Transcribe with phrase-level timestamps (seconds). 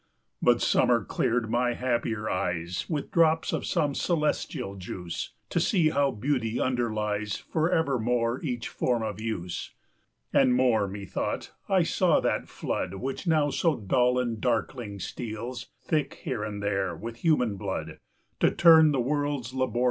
[0.41, 5.89] But Summer cleared my happier eyes With drops of some celestial juice, 30 To see
[5.89, 9.75] how Beauty underlies, Forevermore each form of use.
[10.33, 16.15] And more; methought I saw that flood, Which now so dull and darkling steals, Thick,
[16.23, 17.99] here and there, with human blood,
[18.39, 19.79] 35 To turn the world's laborious wheels.